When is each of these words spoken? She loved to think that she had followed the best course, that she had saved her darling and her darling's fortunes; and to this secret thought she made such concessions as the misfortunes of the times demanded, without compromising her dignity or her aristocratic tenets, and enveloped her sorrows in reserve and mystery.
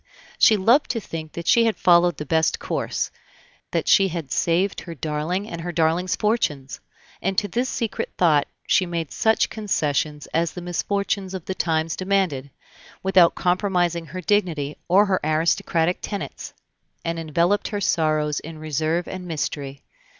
She 0.39 0.57
loved 0.57 0.89
to 0.89 0.99
think 0.99 1.33
that 1.33 1.45
she 1.45 1.65
had 1.65 1.75
followed 1.77 2.17
the 2.17 2.25
best 2.25 2.57
course, 2.57 3.11
that 3.69 3.87
she 3.87 4.07
had 4.07 4.31
saved 4.31 4.81
her 4.81 4.95
darling 4.95 5.47
and 5.47 5.61
her 5.61 5.71
darling's 5.71 6.15
fortunes; 6.15 6.79
and 7.21 7.37
to 7.37 7.47
this 7.47 7.69
secret 7.69 8.11
thought 8.17 8.47
she 8.65 8.87
made 8.87 9.11
such 9.11 9.51
concessions 9.51 10.25
as 10.33 10.53
the 10.53 10.59
misfortunes 10.61 11.35
of 11.35 11.45
the 11.45 11.53
times 11.53 11.95
demanded, 11.95 12.49
without 13.03 13.35
compromising 13.35 14.07
her 14.07 14.21
dignity 14.21 14.75
or 14.87 15.05
her 15.05 15.19
aristocratic 15.23 15.99
tenets, 16.01 16.55
and 17.05 17.19
enveloped 17.19 17.67
her 17.67 17.79
sorrows 17.79 18.39
in 18.39 18.57
reserve 18.57 19.07
and 19.07 19.27
mystery. 19.27 19.83